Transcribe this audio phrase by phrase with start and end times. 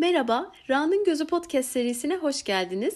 [0.00, 2.94] Merhaba, Ra'nın Gözü Podcast serisine hoş geldiniz.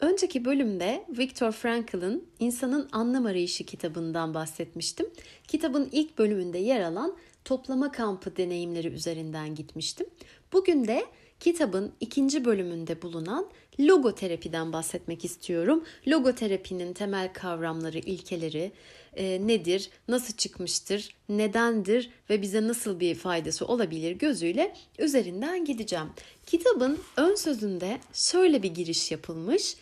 [0.00, 5.06] Önceki bölümde Viktor Frankl'ın İnsanın Anlam Arayışı kitabından bahsetmiştim.
[5.48, 10.06] Kitabın ilk bölümünde yer alan toplama kampı deneyimleri üzerinden gitmiştim.
[10.52, 11.04] Bugün de
[11.40, 13.46] kitabın ikinci bölümünde bulunan
[13.80, 15.84] logoterapiden bahsetmek istiyorum.
[16.08, 18.72] Logoterapinin temel kavramları, ilkeleri
[19.16, 26.06] e, nedir, nasıl çıkmıştır, nedendir ve bize nasıl bir faydası olabilir gözüyle üzerinden gideceğim.
[26.46, 29.76] Kitabın ön sözünde şöyle bir giriş yapılmış.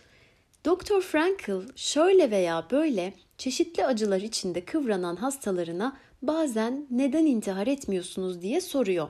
[0.67, 1.01] Dr.
[1.01, 9.09] Frankl şöyle veya böyle çeşitli acılar içinde kıvranan hastalarına bazen neden intihar etmiyorsunuz diye soruyor.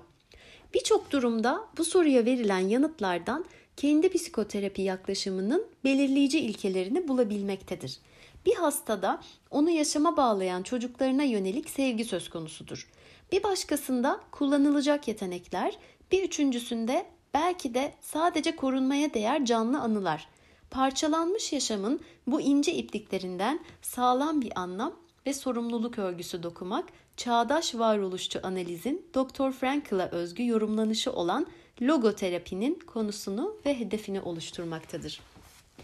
[0.74, 3.44] Birçok durumda bu soruya verilen yanıtlardan
[3.76, 7.98] kendi psikoterapi yaklaşımının belirleyici ilkelerini bulabilmektedir.
[8.46, 12.88] Bir hastada onu yaşama bağlayan çocuklarına yönelik sevgi söz konusudur.
[13.32, 15.78] Bir başkasında kullanılacak yetenekler,
[16.12, 20.28] bir üçüncüsünde belki de sadece korunmaya değer canlı anılar.
[20.70, 24.94] Parçalanmış yaşamın bu ince ipliklerinden sağlam bir anlam
[25.26, 26.84] ve sorumluluk örgüsü dokumak,
[27.16, 29.52] çağdaş varoluşçu analizin Dr.
[29.52, 31.46] Frankl'a özgü yorumlanışı olan
[31.82, 35.20] logoterapinin konusunu ve hedefini oluşturmaktadır.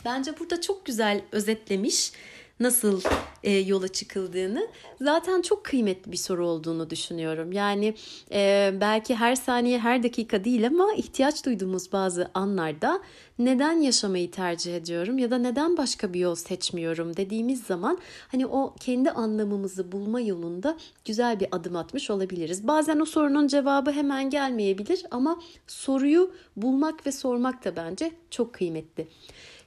[0.04, 2.12] Bence burada çok güzel özetlemiş
[2.60, 3.00] nasıl
[3.42, 4.68] e, yola çıkıldığını
[5.00, 7.52] zaten çok kıymetli bir soru olduğunu düşünüyorum.
[7.52, 7.94] Yani
[8.32, 13.00] e, belki her saniye her dakika değil ama ihtiyaç duyduğumuz bazı anlarda
[13.38, 18.74] neden yaşamayı tercih ediyorum ya da neden başka bir yol seçmiyorum dediğimiz zaman hani o
[18.80, 22.66] kendi anlamımızı bulma yolunda güzel bir adım atmış olabiliriz.
[22.66, 29.08] Bazen o sorunun cevabı hemen gelmeyebilir ama soruyu bulmak ve sormak da bence çok kıymetli.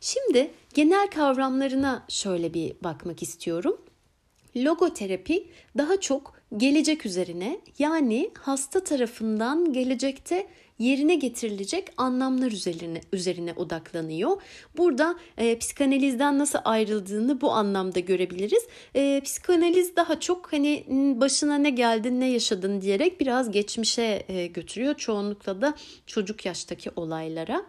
[0.04, 3.82] Şimdi genel kavramlarına şöyle bir bakmak istiyorum.
[4.56, 10.48] Logoterapi daha çok gelecek üzerine yani hasta tarafından gelecekte
[10.80, 14.42] yerine getirilecek anlamlar üzerine üzerine odaklanıyor.
[14.78, 18.64] Burada e, psikanalizden nasıl ayrıldığını bu anlamda görebiliriz.
[18.96, 20.84] E, psikanaliz daha çok hani
[21.22, 24.96] başına ne geldi, ne yaşadın diyerek biraz geçmişe e, götürüyor.
[24.96, 25.76] Çoğunlukla da
[26.08, 27.66] çocuk yaştaki olaylara.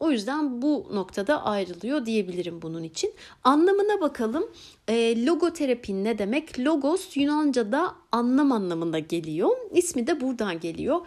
[0.00, 3.14] O yüzden bu noktada ayrılıyor diyebilirim bunun için.
[3.44, 4.50] Anlamına bakalım.
[4.88, 6.58] E, logoterapi ne demek?
[6.58, 9.50] Logos Yunanca'da anlam anlamında geliyor.
[9.72, 11.00] İsmi de buradan geliyor.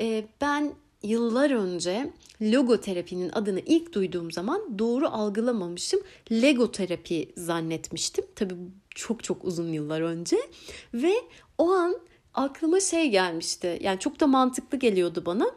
[0.00, 2.12] E, ben yıllar önce
[2.42, 6.00] logoterapinin adını ilk duyduğum zaman doğru algılamamışım.
[6.32, 8.24] Legoterapi zannetmiştim.
[8.36, 8.54] Tabii
[8.90, 10.36] çok çok uzun yıllar önce.
[10.94, 11.14] Ve
[11.58, 11.98] o an
[12.34, 13.78] aklıma şey gelmişti.
[13.82, 15.50] Yani çok da mantıklı geliyordu bana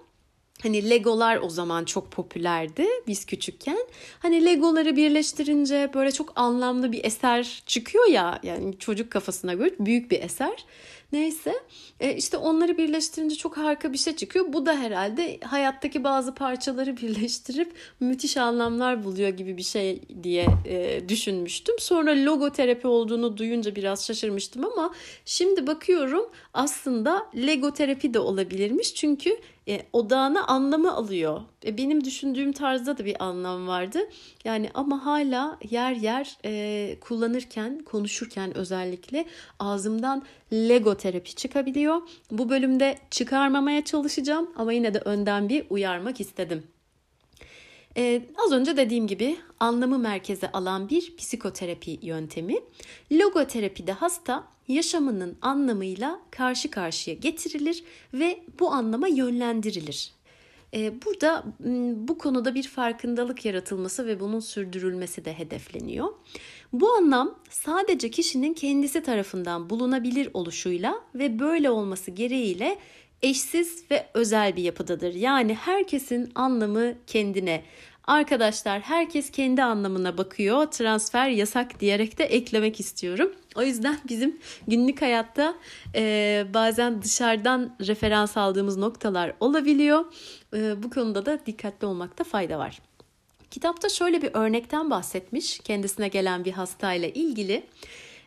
[0.61, 3.87] Hani Legolar o zaman çok popülerdi biz küçükken.
[4.19, 8.39] Hani Legoları birleştirince böyle çok anlamlı bir eser çıkıyor ya.
[8.43, 10.65] Yani çocuk kafasına göre büyük bir eser.
[11.11, 11.53] Neyse
[11.99, 14.53] e, işte onları birleştirince çok harika bir şey çıkıyor.
[14.53, 21.09] Bu da herhalde hayattaki bazı parçaları birleştirip müthiş anlamlar buluyor gibi bir şey diye e,
[21.09, 21.75] düşünmüştüm.
[21.79, 24.93] Sonra logoterapi olduğunu duyunca biraz şaşırmıştım ama
[25.25, 28.95] şimdi bakıyorum aslında legoterapi de olabilirmiş.
[28.95, 29.37] Çünkü
[29.69, 31.41] e, odağına anlamı alıyor.
[31.65, 33.99] E, benim düşündüğüm tarzda da bir anlam vardı.
[34.45, 39.25] Yani ama hala yer yer e, kullanırken, konuşurken özellikle
[39.59, 42.01] ağzımdan Lego terapi çıkabiliyor.
[42.31, 46.63] Bu bölümde çıkarmamaya çalışacağım ama yine de önden bir uyarmak istedim.
[47.97, 52.55] Ee, az önce dediğim gibi anlamı merkeze alan bir psikoterapi yöntemi.
[53.11, 57.83] Logoterapide hasta yaşamının anlamıyla karşı karşıya getirilir
[58.13, 60.13] ve bu anlama yönlendirilir.
[60.73, 61.43] Ee, burada
[62.07, 66.07] bu konuda bir farkındalık yaratılması ve bunun sürdürülmesi de hedefleniyor.
[66.73, 72.77] Bu anlam sadece kişinin kendisi tarafından bulunabilir oluşuyla ve böyle olması gereğiyle
[73.21, 75.13] eşsiz ve özel bir yapıdadır.
[75.13, 77.63] Yani herkesin anlamı kendine.
[78.09, 80.65] Arkadaşlar herkes kendi anlamına bakıyor.
[80.65, 83.31] Transfer yasak diyerek de eklemek istiyorum.
[83.55, 84.37] O yüzden bizim
[84.67, 85.55] günlük hayatta
[85.95, 90.05] e, bazen dışarıdan referans aldığımız noktalar olabiliyor.
[90.53, 92.79] E, bu konuda da dikkatli olmakta fayda var.
[93.51, 97.63] Kitapta şöyle bir örnekten bahsetmiş kendisine gelen bir hastayla ilgili.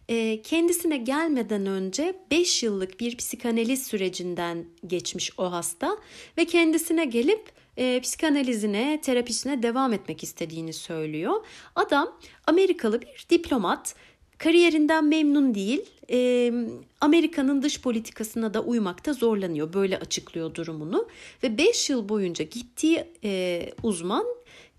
[0.08, 5.96] E, kendisine gelmeden önce 5 yıllık bir psikanaliz sürecinden geçmiş o hasta
[6.38, 11.46] ve kendisine gelip e, psikanalizine, terapisine devam etmek istediğini söylüyor.
[11.76, 13.94] Adam Amerikalı bir diplomat,
[14.38, 16.52] kariyerinden memnun değil, e,
[17.00, 19.72] Amerika'nın dış politikasına da uymakta zorlanıyor.
[19.72, 21.08] Böyle açıklıyor durumunu
[21.42, 24.26] ve 5 yıl boyunca gittiği e, uzman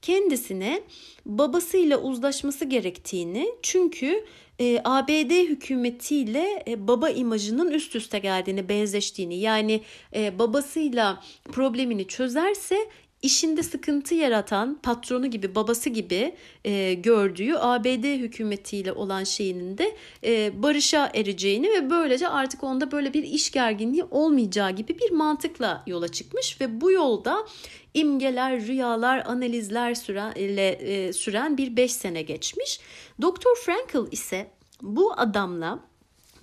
[0.02, 0.82] kendisine
[1.26, 4.26] babasıyla uzlaşması gerektiğini çünkü
[4.60, 9.82] e, ABD hükümetiyle e, baba imajının üst üste geldiğini, benzeştiğini yani
[10.16, 12.78] e, babasıyla problemini çözerse
[13.24, 16.36] işinde sıkıntı yaratan patronu gibi babası gibi
[16.66, 23.14] e, gördüğü ABD hükümetiyle olan şeyinin de e, barışa ereceğini ve böylece artık onda böyle
[23.14, 27.48] bir iş gerginliği olmayacağı gibi bir mantıkla yola çıkmış ve bu yolda
[27.94, 32.80] imgeler, rüyalar, analizler süren, ile, e, süren bir 5 sene geçmiş.
[33.22, 35.80] Doktor Frankl ise bu adamla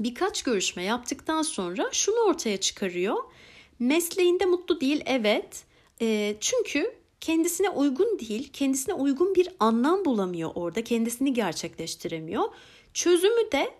[0.00, 3.17] birkaç görüşme yaptıktan sonra şunu ortaya çıkarıyor.
[3.79, 5.69] Mesleğinde mutlu değil evet.
[6.00, 12.44] E, çünkü kendisine uygun değil, kendisine uygun bir anlam bulamıyor orada, kendisini gerçekleştiremiyor.
[12.94, 13.70] Çözümü de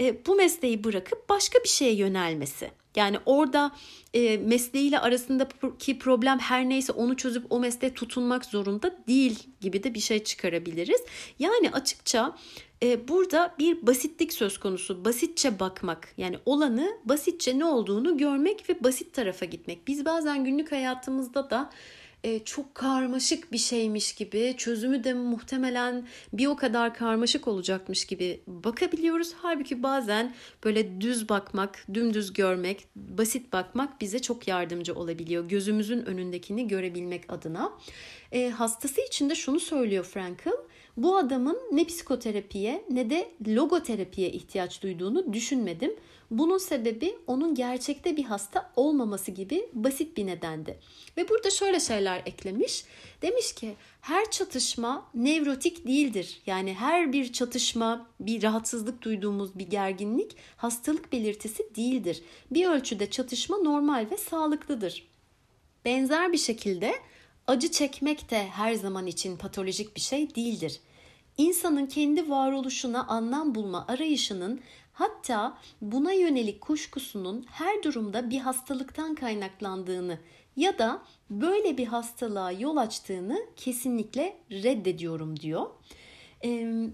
[0.00, 2.70] e, bu mesleği bırakıp başka bir şeye yönelmesi.
[2.96, 3.72] Yani orada
[4.14, 9.94] e, mesleğiyle arasındaki problem her neyse onu çözüp o mesleğe tutunmak zorunda değil gibi de
[9.94, 11.00] bir şey çıkarabiliriz.
[11.38, 12.36] Yani açıkça
[12.82, 15.04] e, burada bir basitlik söz konusu.
[15.04, 19.88] Basitçe bakmak yani olanı basitçe ne olduğunu görmek ve basit tarafa gitmek.
[19.88, 21.70] Biz bazen günlük hayatımızda da
[22.24, 28.40] e, çok karmaşık bir şeymiş gibi, çözümü de muhtemelen bir o kadar karmaşık olacakmış gibi
[28.46, 29.32] bakabiliyoruz.
[29.42, 30.34] Halbuki bazen
[30.64, 35.48] böyle düz bakmak, dümdüz görmek, basit bakmak bize çok yardımcı olabiliyor.
[35.48, 37.72] Gözümüzün önündekini görebilmek adına.
[38.32, 40.48] E, hastası için de şunu söylüyor Frankl.
[40.96, 45.94] Bu adamın ne psikoterapiye ne de logoterapiye ihtiyaç duyduğunu düşünmedim.
[46.30, 50.78] Bunun sebebi onun gerçekte bir hasta olmaması gibi basit bir nedendi.
[51.16, 52.84] Ve burada şöyle şeyler eklemiş.
[53.22, 56.40] Demiş ki her çatışma nevrotik değildir.
[56.46, 62.22] Yani her bir çatışma bir rahatsızlık duyduğumuz bir gerginlik hastalık belirtisi değildir.
[62.50, 65.10] Bir ölçüde çatışma normal ve sağlıklıdır.
[65.84, 66.94] Benzer bir şekilde
[67.50, 70.80] acı çekmek de her zaman için patolojik bir şey değildir.
[71.38, 74.60] İnsanın kendi varoluşuna anlam bulma arayışının
[75.00, 80.18] Hatta buna yönelik kuşkusunun her durumda bir hastalıktan kaynaklandığını
[80.56, 85.70] ya da böyle bir hastalığa yol açtığını kesinlikle reddediyorum diyor.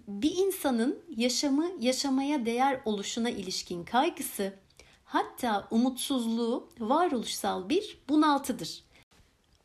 [0.09, 4.53] Bir insanın yaşamı yaşamaya değer oluşuna ilişkin kaygısı
[5.05, 8.86] hatta umutsuzluğu varoluşsal bir bunaltıdır.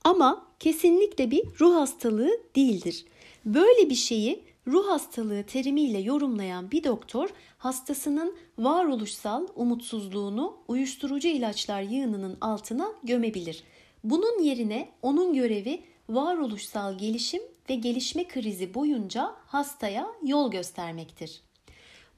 [0.03, 3.05] Ama kesinlikle bir ruh hastalığı değildir.
[3.45, 12.37] Böyle bir şeyi ruh hastalığı terimiyle yorumlayan bir doktor hastasının varoluşsal umutsuzluğunu uyuşturucu ilaçlar yığınının
[12.41, 13.63] altına gömebilir.
[14.03, 21.41] Bunun yerine onun görevi varoluşsal gelişim ve gelişme krizi boyunca hastaya yol göstermektir.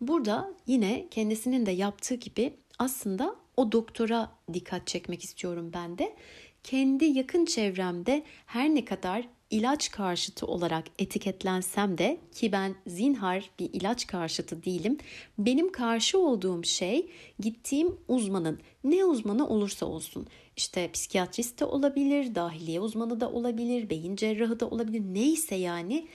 [0.01, 6.15] Burada yine kendisinin de yaptığı gibi aslında o doktora dikkat çekmek istiyorum ben de.
[6.63, 13.69] Kendi yakın çevremde her ne kadar ilaç karşıtı olarak etiketlensem de ki ben zinhar bir
[13.73, 14.97] ilaç karşıtı değilim.
[15.37, 20.27] Benim karşı olduğum şey gittiğim uzmanın ne uzmanı olursa olsun
[20.57, 26.07] işte psikiyatrist de olabilir, dahiliye uzmanı da olabilir, beyin cerrahı da olabilir neyse yani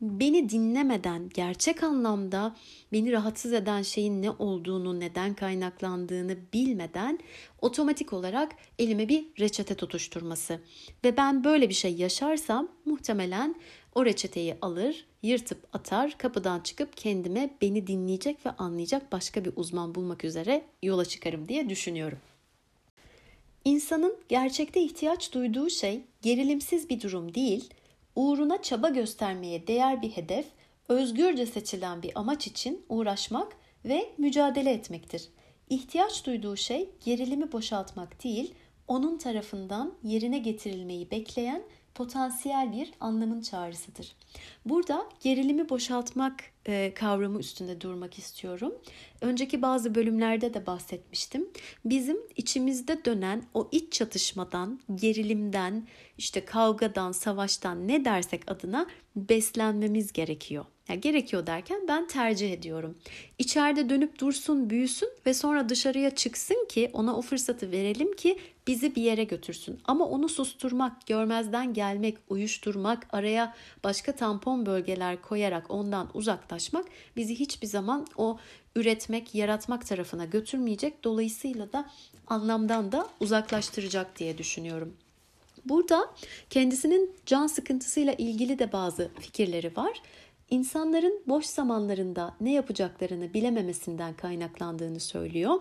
[0.00, 2.56] beni dinlemeden gerçek anlamda
[2.92, 7.18] beni rahatsız eden şeyin ne olduğunu, neden kaynaklandığını bilmeden
[7.62, 10.60] otomatik olarak elime bir reçete tutuşturması.
[11.04, 13.54] Ve ben böyle bir şey yaşarsam muhtemelen
[13.94, 19.94] o reçeteyi alır, yırtıp atar, kapıdan çıkıp kendime beni dinleyecek ve anlayacak başka bir uzman
[19.94, 22.18] bulmak üzere yola çıkarım diye düşünüyorum.
[23.64, 27.70] İnsanın gerçekte ihtiyaç duyduğu şey gerilimsiz bir durum değil,
[28.16, 30.46] uğruna çaba göstermeye değer bir hedef,
[30.88, 35.28] özgürce seçilen bir amaç için uğraşmak ve mücadele etmektir.
[35.70, 38.54] İhtiyaç duyduğu şey gerilimi boşaltmak değil,
[38.88, 41.62] onun tarafından yerine getirilmeyi bekleyen
[41.96, 44.16] potansiyel bir anlamın çağrısıdır.
[44.64, 48.72] Burada gerilimi boşaltmak e, kavramı üstünde durmak istiyorum.
[49.20, 51.48] Önceki bazı bölümlerde de bahsetmiştim.
[51.84, 55.86] Bizim içimizde dönen o iç çatışmadan, gerilimden,
[56.18, 58.86] işte kavgadan, savaştan ne dersek adına
[59.16, 60.64] beslenmemiz gerekiyor.
[60.88, 62.98] Yani gerekiyor derken ben tercih ediyorum.
[63.38, 68.94] İçeride dönüp dursun, büyüsün ve sonra dışarıya çıksın ki ona o fırsatı verelim ki bizi
[68.94, 69.80] bir yere götürsün.
[69.84, 77.66] Ama onu susturmak, görmezden gelmek, uyuşturmak, araya başka tampon bölgeler koyarak ondan uzaklaşmak bizi hiçbir
[77.66, 78.38] zaman o
[78.76, 81.04] üretmek, yaratmak tarafına götürmeyecek.
[81.04, 81.90] Dolayısıyla da
[82.26, 84.96] anlamdan da uzaklaştıracak diye düşünüyorum.
[85.64, 86.14] Burada
[86.50, 90.02] kendisinin can sıkıntısıyla ilgili de bazı fikirleri var.
[90.50, 95.54] İnsanların boş zamanlarında ne yapacaklarını bilememesinden kaynaklandığını söylüyor.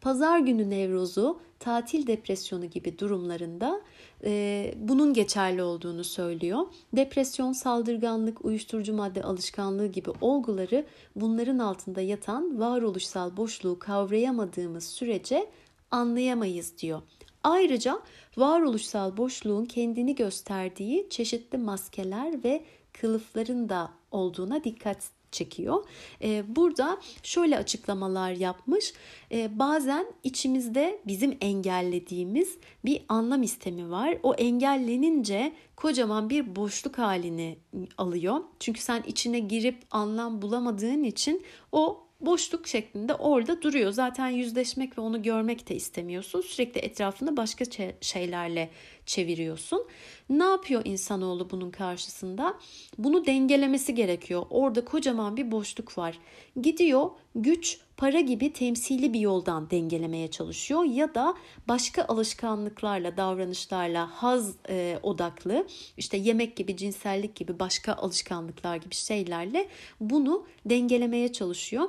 [0.00, 3.80] Pazar günü nevrozu, tatil depresyonu gibi durumlarında
[4.24, 6.66] e, bunun geçerli olduğunu söylüyor.
[6.92, 15.50] Depresyon, saldırganlık, uyuşturucu madde alışkanlığı gibi olguları bunların altında yatan varoluşsal boşluğu kavrayamadığımız sürece
[15.90, 17.02] anlayamayız diyor.
[17.42, 18.00] Ayrıca
[18.36, 22.64] varoluşsal boşluğun kendini gösterdiği çeşitli maskeler ve
[23.00, 24.98] kılıfların da olduğuna dikkat
[25.32, 25.84] çekiyor.
[26.22, 28.92] Ee, burada şöyle açıklamalar yapmış.
[29.32, 34.18] Ee, bazen içimizde bizim engellediğimiz bir anlam istemi var.
[34.22, 37.58] O engellenince kocaman bir boşluk halini
[37.98, 38.40] alıyor.
[38.60, 43.92] Çünkü sen içine girip anlam bulamadığın için o boşluk şeklinde orada duruyor.
[43.92, 46.40] Zaten yüzleşmek ve onu görmek de istemiyorsun.
[46.40, 47.64] Sürekli etrafında başka
[48.00, 48.70] şeylerle
[49.06, 49.86] çeviriyorsun.
[50.30, 52.54] Ne yapıyor insanoğlu bunun karşısında?
[52.98, 54.46] Bunu dengelemesi gerekiyor.
[54.50, 56.18] Orada kocaman bir boşluk var.
[56.62, 61.34] Gidiyor güç, para gibi temsili bir yoldan dengelemeye çalışıyor ya da
[61.68, 69.68] başka alışkanlıklarla, davranışlarla, haz e, odaklı, işte yemek gibi, cinsellik gibi başka alışkanlıklar gibi şeylerle
[70.00, 71.88] bunu dengelemeye çalışıyor.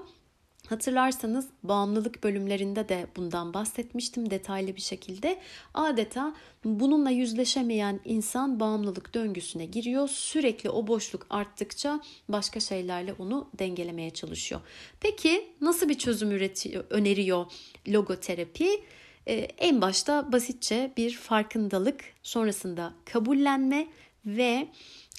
[0.70, 5.40] Hatırlarsanız bağımlılık bölümlerinde de bundan bahsetmiştim detaylı bir şekilde.
[5.74, 10.08] Adeta bununla yüzleşemeyen insan bağımlılık döngüsüne giriyor.
[10.08, 14.62] Sürekli o boşluk arttıkça başka şeylerle onu dengelemeye çalışıyor.
[15.00, 17.46] Peki nasıl bir çözüm üretiyor, öneriyor
[17.88, 18.84] logoterapi?
[19.28, 23.88] Ee, en başta basitçe bir farkındalık, sonrasında kabullenme
[24.26, 24.68] ve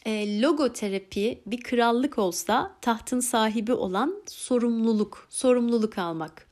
[0.07, 6.49] e, logoterapi bir krallık olsa tahtın sahibi olan sorumluluk, sorumluluk almak.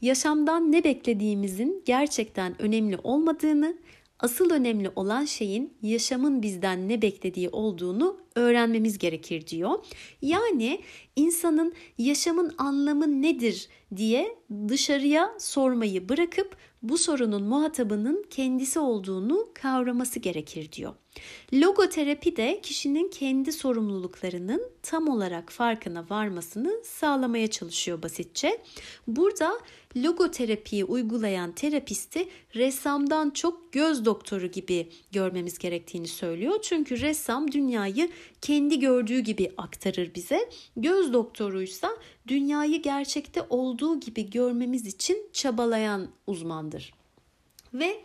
[0.00, 3.76] Yaşamdan ne beklediğimizin gerçekten önemli olmadığını,
[4.24, 9.84] asıl önemli olan şeyin yaşamın bizden ne beklediği olduğunu öğrenmemiz gerekir diyor.
[10.22, 10.80] Yani
[11.16, 14.38] insanın yaşamın anlamı nedir diye
[14.68, 20.94] dışarıya sormayı bırakıp bu sorunun muhatabının kendisi olduğunu kavraması gerekir diyor.
[21.52, 28.62] Logoterapi de kişinin kendi sorumluluklarının tam olarak farkına varmasını sağlamaya çalışıyor basitçe.
[29.06, 29.52] Burada
[29.96, 36.54] logoterapiyi uygulayan terapisti ressamdan çok göz doktoru gibi görmemiz gerektiğini söylüyor.
[36.62, 38.10] Çünkü ressam dünyayı
[38.40, 40.48] kendi gördüğü gibi aktarır bize.
[40.76, 41.90] Göz doktoruysa
[42.28, 46.94] dünyayı gerçekte olduğu gibi görmemiz için çabalayan uzmandır.
[47.74, 48.04] Ve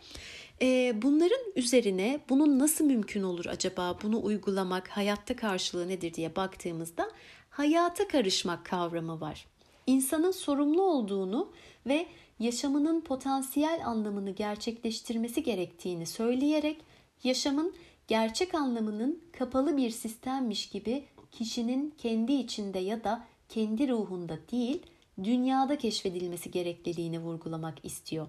[0.62, 7.10] e, bunların üzerine bunun nasıl mümkün olur acaba bunu uygulamak hayatta karşılığı nedir diye baktığımızda
[7.50, 9.46] hayata karışmak kavramı var.
[9.90, 11.52] İnsanın sorumlu olduğunu
[11.86, 12.06] ve
[12.38, 16.80] yaşamının potansiyel anlamını gerçekleştirmesi gerektiğini söyleyerek
[17.24, 17.74] yaşamın
[18.08, 24.82] gerçek anlamının kapalı bir sistemmiş gibi kişinin kendi içinde ya da kendi ruhunda değil,
[25.24, 28.28] dünyada keşfedilmesi gerekliliğini vurgulamak istiyor.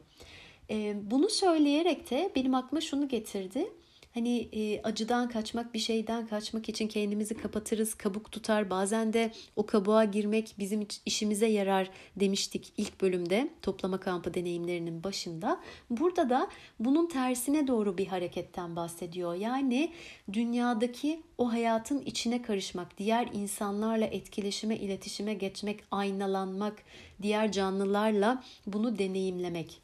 [0.93, 3.73] Bunu söyleyerek de benim aklıma şunu getirdi.
[4.13, 8.69] Hani e, acıdan kaçmak, bir şeyden kaçmak için kendimizi kapatırız, kabuk tutar.
[8.69, 15.59] Bazen de o kabuğa girmek bizim işimize yarar demiştik ilk bölümde toplama kampı deneyimlerinin başında.
[15.89, 16.47] Burada da
[16.79, 19.35] bunun tersine doğru bir hareketten bahsediyor.
[19.35, 19.91] Yani
[20.33, 26.83] dünyadaki o hayatın içine karışmak, diğer insanlarla etkileşime, iletişime geçmek, aynalanmak,
[27.21, 29.81] diğer canlılarla bunu deneyimlemek.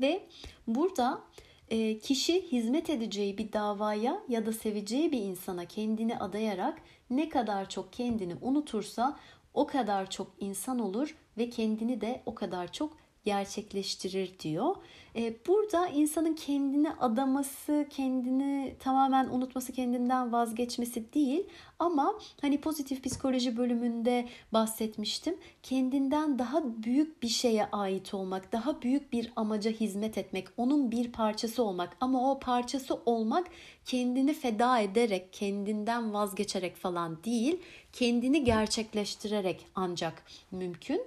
[0.00, 0.22] Ve
[0.66, 1.22] burada
[1.70, 6.78] e, kişi hizmet edeceği bir davaya ya da seveceği bir insana kendini adayarak
[7.10, 9.16] ne kadar çok kendini unutursa
[9.54, 14.76] o kadar çok insan olur ve kendini de o kadar çok gerçekleştirir diyor.
[15.16, 21.46] E, burada insanın kendini adaması, kendini tamamen unutması, kendinden vazgeçmesi değil
[21.78, 25.38] ama hani pozitif psikoloji bölümünde bahsetmiştim.
[25.62, 31.12] Kendinden daha büyük bir şeye ait olmak, daha büyük bir amaca hizmet etmek, onun bir
[31.12, 33.46] parçası olmak ama o parçası olmak
[33.84, 37.60] kendini feda ederek, kendinden vazgeçerek falan değil,
[37.92, 41.02] kendini gerçekleştirerek ancak mümkün.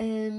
[0.00, 0.32] Ee,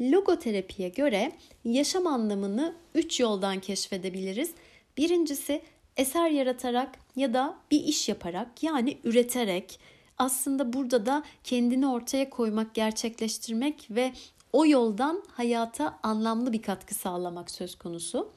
[0.00, 1.32] Logoterapiye göre
[1.64, 4.50] yaşam anlamını 3 yoldan keşfedebiliriz.
[4.96, 5.62] Birincisi
[5.96, 9.80] eser yaratarak ya da bir iş yaparak yani üreterek
[10.18, 14.12] aslında burada da kendini ortaya koymak, gerçekleştirmek ve
[14.52, 18.32] o yoldan hayata anlamlı bir katkı sağlamak söz konusu.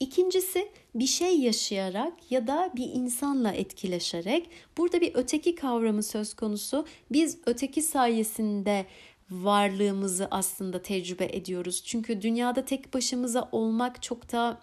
[0.00, 6.86] İkincisi bir şey yaşayarak ya da bir insanla etkileşerek burada bir öteki kavramı söz konusu.
[7.12, 8.86] Biz öteki sayesinde
[9.32, 11.82] varlığımızı aslında tecrübe ediyoruz.
[11.84, 14.60] Çünkü dünyada tek başımıza olmak çok da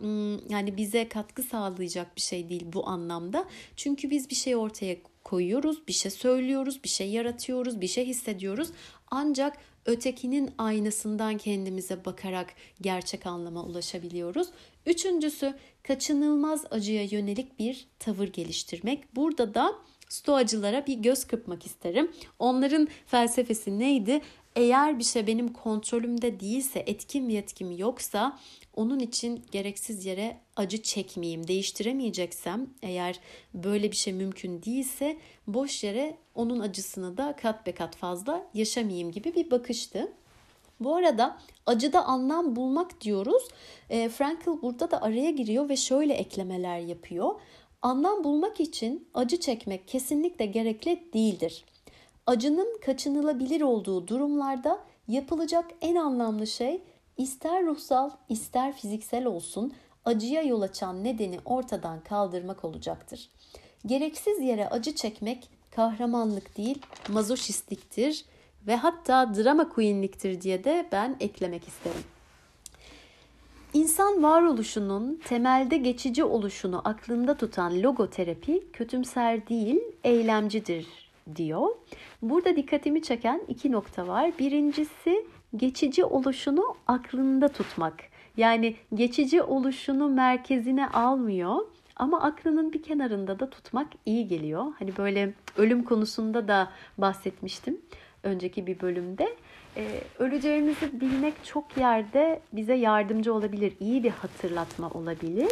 [0.49, 3.45] yani bize katkı sağlayacak bir şey değil bu anlamda.
[3.75, 8.69] Çünkü biz bir şey ortaya koyuyoruz, bir şey söylüyoruz, bir şey yaratıyoruz, bir şey hissediyoruz.
[9.11, 14.47] Ancak ötekinin aynasından kendimize bakarak gerçek anlama ulaşabiliyoruz.
[14.85, 19.15] Üçüncüsü kaçınılmaz acıya yönelik bir tavır geliştirmek.
[19.15, 19.75] Burada da
[20.09, 22.11] Stoacılara bir göz kırpmak isterim.
[22.39, 24.21] Onların felsefesi neydi?
[24.55, 28.39] Eğer bir şey benim kontrolümde değilse, etkin bir yetkim yoksa
[28.75, 31.47] onun için gereksiz yere acı çekmeyeyim.
[31.47, 33.19] Değiştiremeyeceksem eğer
[33.53, 39.11] böyle bir şey mümkün değilse boş yere onun acısını da kat be kat fazla yaşamayayım
[39.11, 40.13] gibi bir bakıştı.
[40.79, 43.47] Bu arada acıda anlam bulmak diyoruz.
[43.89, 47.35] E, Frankl burada da araya giriyor ve şöyle eklemeler yapıyor.
[47.81, 51.65] Anlam bulmak için acı çekmek kesinlikle gerekli değildir.
[52.27, 56.81] Acının kaçınılabilir olduğu durumlarda yapılacak en anlamlı şey
[57.17, 59.73] ister ruhsal ister fiziksel olsun
[60.05, 63.29] acıya yol açan nedeni ortadan kaldırmak olacaktır.
[63.85, 68.25] Gereksiz yere acı çekmek kahramanlık değil mazoşistliktir
[68.67, 72.03] ve hatta drama queenliktir diye de ben eklemek isterim.
[73.73, 80.87] İnsan varoluşunun temelde geçici oluşunu aklında tutan logoterapi kötümser değil, eylemcidir
[81.35, 81.67] diyor.
[82.21, 84.31] Burada dikkatimi çeken iki nokta var.
[84.39, 88.03] Birincisi geçici oluşunu aklında tutmak.
[88.37, 91.55] Yani geçici oluşunu merkezine almıyor
[91.95, 94.65] ama aklının bir kenarında da tutmak iyi geliyor.
[94.79, 97.77] Hani böyle ölüm konusunda da bahsetmiştim
[98.23, 99.35] önceki bir bölümde.
[99.79, 103.73] Ee, öleceğimizi bilmek çok yerde bize yardımcı olabilir.
[103.79, 105.51] İyi bir hatırlatma olabilir.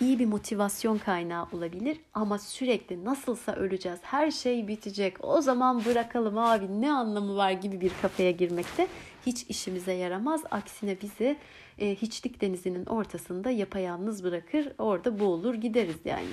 [0.00, 6.38] iyi bir motivasyon kaynağı olabilir ama sürekli nasılsa öleceğiz, her şey bitecek, o zaman bırakalım
[6.38, 8.86] abi ne anlamı var gibi bir kafaya girmekte
[9.26, 10.42] hiç işimize yaramaz.
[10.50, 11.36] Aksine bizi
[11.78, 16.28] e, hiçlik denizinin ortasında yapayalnız bırakır, orada boğulur gideriz yani.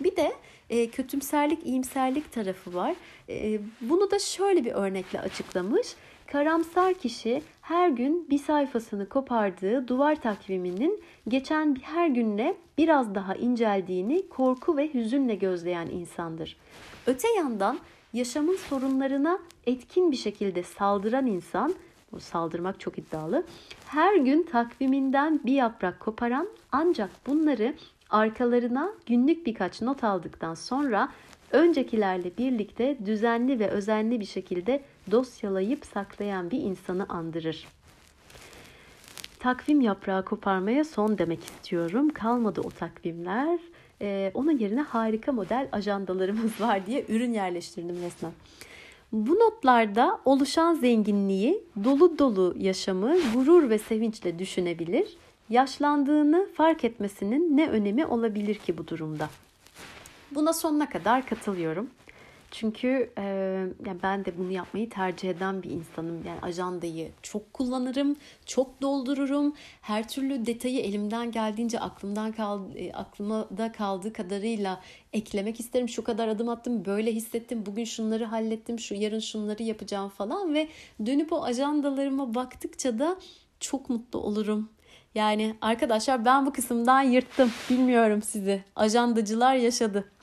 [0.00, 0.32] Bir de
[0.70, 2.94] e, kötümserlik, iyimserlik tarafı var.
[3.28, 5.86] E, bunu da şöyle bir örnekle açıklamış.
[6.26, 14.28] Karamsar kişi her gün bir sayfasını kopardığı duvar takviminin geçen her günle biraz daha inceldiğini
[14.28, 16.56] korku ve hüzünle gözleyen insandır.
[17.06, 17.78] Öte yandan
[18.12, 21.74] yaşamın sorunlarına etkin bir şekilde saldıran insan,
[22.12, 23.44] bu saldırmak çok iddialı,
[23.86, 27.74] her gün takviminden bir yaprak koparan ancak bunları
[28.10, 31.08] arkalarına günlük birkaç not aldıktan sonra
[31.50, 37.66] öncekilerle birlikte düzenli ve özenli bir şekilde dosyalayıp saklayan bir insanı andırır.
[39.38, 42.10] Takvim yaprağı koparmaya son demek istiyorum.
[42.10, 43.58] Kalmadı o takvimler.
[44.02, 48.32] Ee, onun yerine harika model ajandalarımız var diye ürün yerleştirdim resmen.
[49.12, 55.16] Bu notlarda oluşan zenginliği, dolu dolu yaşamı gurur ve sevinçle düşünebilir.
[55.50, 59.28] Yaşlandığını fark etmesinin ne önemi olabilir ki bu durumda?
[60.30, 61.90] Buna sonuna kadar katılıyorum.
[62.58, 63.22] Çünkü e,
[63.86, 66.24] yani ben de bunu yapmayı tercih eden bir insanım.
[66.26, 68.16] Yani ajandayı çok kullanırım,
[68.46, 69.54] çok doldururum.
[69.80, 74.80] Her türlü detayı elimden geldiğince aklımdan kal, e, aklımda kaldığı kadarıyla
[75.12, 75.88] eklemek isterim.
[75.88, 77.66] Şu kadar adım attım, böyle hissettim.
[77.66, 80.68] Bugün şunları hallettim, şu yarın şunları yapacağım falan ve
[81.06, 83.16] dönüp o ajandalarıma baktıkça da
[83.60, 84.68] çok mutlu olurum.
[85.14, 87.50] Yani arkadaşlar ben bu kısımdan yırttım.
[87.70, 88.64] Bilmiyorum sizi.
[88.76, 90.15] Ajandacılar yaşadı.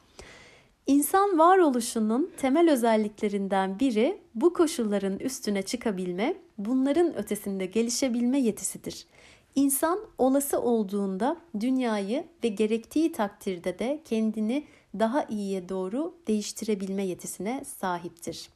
[0.87, 9.07] İnsan varoluşunun temel özelliklerinden biri bu koşulların üstüne çıkabilme, bunların ötesinde gelişebilme yetisidir.
[9.55, 14.65] İnsan olası olduğunda dünyayı ve gerektiği takdirde de kendini
[14.99, 18.49] daha iyiye doğru değiştirebilme yetisine sahiptir.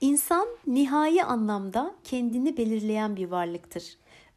[0.00, 3.96] İnsan nihai anlamda kendini belirleyen bir varlıktır.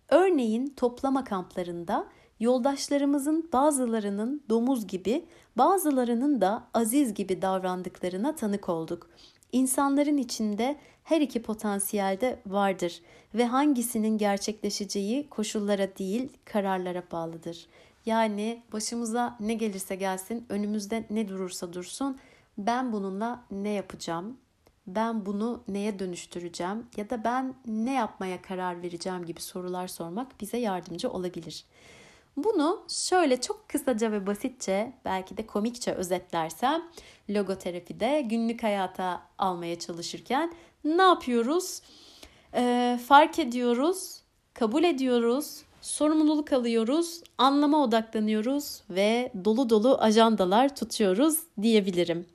[0.10, 2.08] Örneğin toplama kamplarında
[2.42, 5.26] yoldaşlarımızın bazılarının domuz gibi,
[5.58, 9.10] bazılarının da aziz gibi davrandıklarına tanık olduk.
[9.52, 13.02] İnsanların içinde her iki potansiyelde vardır
[13.36, 17.68] ve hangisinin gerçekleşeceği koşullara değil kararlara bağlıdır.
[18.06, 22.18] Yani başımıza ne gelirse gelsin, önümüzde ne durursa dursun
[22.58, 24.38] ben bununla ne yapacağım?
[24.88, 30.58] Ben bunu neye dönüştüreceğim ya da ben ne yapmaya karar vereceğim gibi sorular sormak bize
[30.58, 31.66] yardımcı olabilir.
[32.38, 36.82] Bunu şöyle çok kısaca ve basitçe belki de komikçe özetlersem
[37.30, 41.82] logoterapide günlük hayata almaya çalışırken ne yapıyoruz?
[42.54, 44.22] Ee, fark ediyoruz,
[44.54, 52.26] kabul ediyoruz, sorumluluk alıyoruz, anlama odaklanıyoruz ve dolu dolu ajandalar tutuyoruz diyebilirim.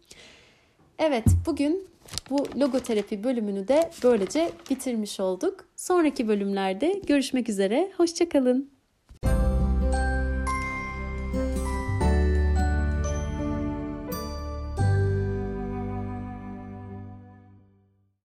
[0.98, 1.88] Evet, bugün
[2.30, 5.64] bu logoterapi bölümünü de böylece bitirmiş olduk.
[5.76, 7.92] Sonraki bölümlerde görüşmek üzere.
[7.96, 8.75] Hoşçakalın.